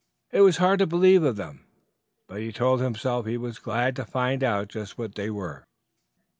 It 0.31 0.41
was 0.41 0.57
hard 0.57 0.79
to 0.79 0.87
believe 0.87 1.21
of 1.21 1.35
them, 1.35 1.63
but 2.25 2.39
he 2.39 2.51
told 2.51 2.81
himself 2.81 3.27
he 3.27 3.37
was 3.37 3.59
glad 3.59 3.95
to 3.97 4.03
find 4.03 4.43
out 4.43 4.69
just 4.69 4.97
what 4.97 5.13
they 5.13 5.29
were. 5.29 5.63